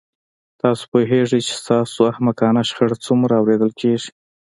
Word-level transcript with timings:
تاسو 0.61 0.83
پوهیږئ 0.91 1.39
چې 1.47 1.53
ستاسو 1.61 1.99
احمقانه 2.11 2.61
شخړه 2.69 2.95
څومره 3.05 3.33
اوریدل 3.35 3.71
کیږي 3.81 4.09